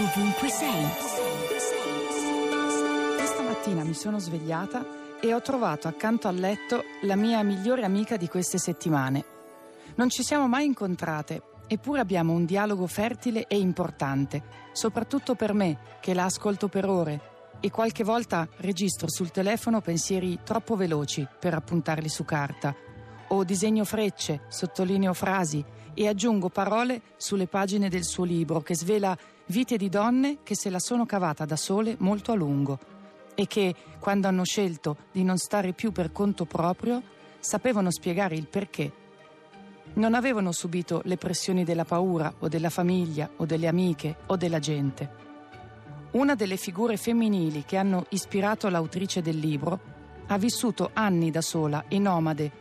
[0.00, 0.86] ovunque sei.
[3.16, 8.16] Questa mattina mi sono svegliata e ho trovato accanto al letto la mia migliore amica
[8.16, 9.24] di queste settimane.
[9.96, 14.42] Non ci siamo mai incontrate, eppure abbiamo un dialogo fertile e importante,
[14.72, 17.28] soprattutto per me, che la ascolto per ore
[17.60, 22.74] e qualche volta registro sul telefono pensieri troppo veloci per appuntarli su carta,
[23.32, 29.16] o disegno frecce, sottolineo frasi e aggiungo parole sulle pagine del suo libro che svela
[29.46, 32.78] vite di donne che se la sono cavata da sole molto a lungo
[33.34, 37.02] e che, quando hanno scelto di non stare più per conto proprio,
[37.38, 38.92] sapevano spiegare il perché.
[39.94, 44.58] Non avevano subito le pressioni della paura o della famiglia o delle amiche o della
[44.58, 45.28] gente.
[46.12, 49.80] Una delle figure femminili che hanno ispirato l'autrice del libro
[50.26, 52.52] ha vissuto anni da sola e nomade,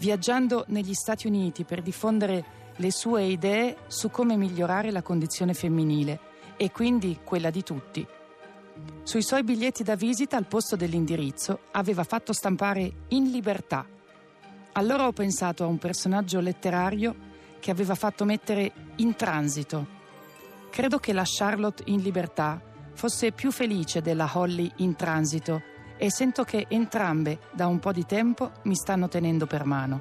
[0.00, 6.18] viaggiando negli Stati Uniti per diffondere le sue idee su come migliorare la condizione femminile
[6.56, 8.06] e quindi quella di tutti.
[9.02, 13.86] Sui suoi biglietti da visita al posto dell'indirizzo aveva fatto stampare in libertà.
[14.72, 17.28] Allora ho pensato a un personaggio letterario
[17.60, 19.98] che aveva fatto mettere in transito.
[20.70, 22.58] Credo che la Charlotte in libertà
[22.94, 25.69] fosse più felice della Holly in transito
[26.02, 30.00] e sento che entrambe da un po' di tempo mi stanno tenendo per mano.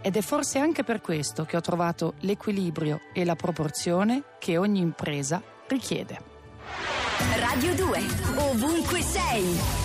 [0.00, 4.78] Ed è forse anche per questo che ho trovato l'equilibrio e la proporzione che ogni
[4.78, 6.20] impresa richiede.
[7.40, 7.98] Radio 2,
[8.36, 9.83] ovunque sei.